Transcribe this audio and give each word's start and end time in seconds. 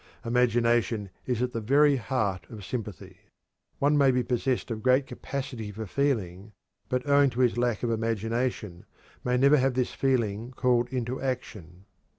Imagination 0.25 1.11
is 1.27 1.43
at 1.43 1.53
the 1.53 1.61
very 1.61 1.95
heart 1.97 2.49
of 2.49 2.65
sympathy. 2.65 3.19
One 3.77 3.95
may 3.95 4.09
be 4.09 4.23
possessed 4.23 4.71
of 4.71 4.81
great 4.81 5.05
capacity 5.05 5.69
for 5.71 5.85
feeling, 5.85 6.53
but 6.89 7.07
owing 7.07 7.29
to 7.29 7.41
his 7.41 7.55
lack 7.55 7.83
of 7.83 7.91
imagination 7.91 8.87
may 9.23 9.37
never 9.37 9.57
have 9.57 9.75
this 9.75 9.93
feeling 9.93 10.53
called 10.53 10.89
into 10.91 11.21
action. 11.21 11.85